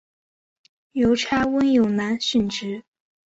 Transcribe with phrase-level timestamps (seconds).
[0.93, 2.83] 邮差温勇男殉职。